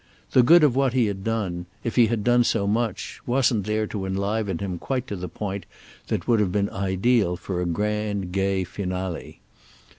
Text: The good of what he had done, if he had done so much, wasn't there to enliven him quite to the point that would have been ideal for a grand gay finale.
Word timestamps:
The 0.31 0.41
good 0.41 0.63
of 0.63 0.75
what 0.75 0.93
he 0.93 1.05
had 1.05 1.23
done, 1.23 1.67
if 1.83 1.95
he 1.95 2.07
had 2.07 2.23
done 2.23 2.43
so 2.43 2.65
much, 2.65 3.19
wasn't 3.27 3.67
there 3.67 3.85
to 3.85 4.07
enliven 4.07 4.57
him 4.57 4.79
quite 4.79 5.05
to 5.05 5.15
the 5.15 5.29
point 5.29 5.67
that 6.07 6.27
would 6.27 6.39
have 6.39 6.51
been 6.51 6.71
ideal 6.71 7.35
for 7.37 7.61
a 7.61 7.67
grand 7.67 8.31
gay 8.31 8.63
finale. 8.63 9.41